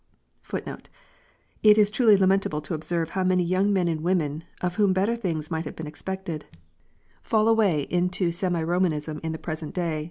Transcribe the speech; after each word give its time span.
f 0.43 0.55
It 1.61 1.77
is 1.77 1.91
truly 1.91 2.17
lamentable 2.17 2.59
to 2.61 2.73
observe 2.73 3.11
how 3.11 3.23
many 3.23 3.43
young 3.43 3.71
men 3.71 3.87
and 3.87 4.01
women, 4.01 4.45
of 4.59 4.73
whom 4.77 4.93
better 4.93 5.15
things 5.15 5.51
might 5.51 5.65
have 5.65 5.75
been 5.75 5.85
expected, 5.85 6.45
fall 7.21 7.47
away 7.47 7.81
into 7.83 8.31
semi 8.31 8.61
Komanism 8.61 8.81
THE 9.21 9.29
LORD 9.29 9.47
S 9.47 9.59
SUPPER. 9.59 9.99